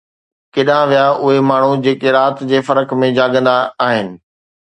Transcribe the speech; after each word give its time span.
ڪيڏانهن 0.53 0.87
ويا 0.93 1.03
اهي 1.25 1.43
ماڻهو 1.49 1.75
جيڪي 1.87 2.09
رات 2.17 2.41
جي 2.53 2.63
فرق 2.71 2.97
۾ 3.05 3.11
جاڳندا 3.19 3.55
آهن؟ 3.91 4.09